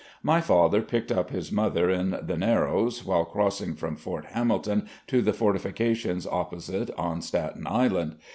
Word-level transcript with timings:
My 0.23 0.41
father 0.41 0.81
picked 0.81 1.11
up 1.11 1.29
his 1.29 1.51
mother 1.51 1.87
in 1.91 2.17
the 2.23 2.35
"Narrows" 2.35 3.05
while 3.05 3.23
crossing 3.23 3.75
from 3.75 3.95
Fort 3.95 4.25
Hamilton 4.25 4.89
to 5.05 5.21
the 5.21 5.31
fortifications 5.31 6.25
opposite 6.25 6.89
on 6.97 7.21
Staten 7.21 7.67
Island. 7.67 8.15